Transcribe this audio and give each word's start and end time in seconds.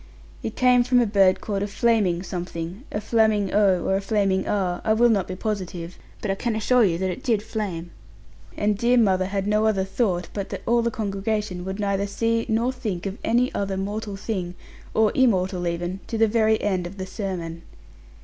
It 0.41 0.55
came 0.55 0.83
from 0.83 0.99
a 0.99 1.05
bird 1.05 1.41
called 1.41 1.61
a 1.61 1.67
flaming 1.67 2.23
something 2.23 2.85
a 2.91 2.99
flaming 2.99 3.53
oh, 3.53 3.83
or 3.85 3.95
a 3.97 4.01
flaming 4.01 4.47
ah, 4.47 4.81
I 4.83 4.93
will 4.93 5.09
not 5.09 5.27
be 5.27 5.35
positive 5.35 5.99
but 6.23 6.31
I 6.31 6.33
can 6.33 6.55
assure 6.55 6.83
you 6.83 6.97
that 6.97 7.11
it 7.11 7.21
did 7.21 7.43
flame; 7.43 7.91
and 8.57 8.75
dear 8.75 8.97
mother 8.97 9.25
had 9.27 9.45
no 9.45 9.67
other 9.67 9.83
thought, 9.83 10.27
but 10.33 10.49
that 10.49 10.63
all 10.65 10.81
the 10.81 10.89
congregation 10.89 11.63
would 11.65 11.79
neither 11.79 12.07
see 12.07 12.47
nor 12.49 12.71
think 12.73 13.05
of 13.05 13.19
any 13.23 13.53
other 13.53 13.77
mortal 13.77 14.15
thing, 14.15 14.55
or 14.95 15.11
immortal 15.13 15.67
even, 15.67 15.99
to 16.07 16.17
the 16.17 16.27
very 16.27 16.59
end 16.63 16.87
of 16.87 16.97
the 16.97 17.05
sermon. 17.05 17.61